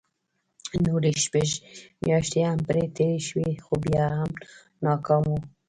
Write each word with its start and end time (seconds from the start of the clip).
نورې 0.85 1.11
شپږ 1.25 1.49
مياشتې 2.03 2.39
هم 2.49 2.59
پرې 2.67 2.83
تېرې 2.95 3.19
شوې 3.27 3.49
خو 3.63 3.73
بيا 3.85 4.05
هم 4.17 4.29
ناکام 4.85 5.23
وو. 5.29 5.37